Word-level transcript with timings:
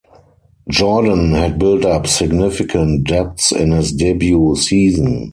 Jordan 0.67 1.31
had 1.33 1.59
built 1.59 1.85
up 1.85 2.07
significant 2.07 3.05
debts 3.07 3.51
in 3.51 3.69
his 3.69 3.91
debut 3.91 4.55
season. 4.55 5.29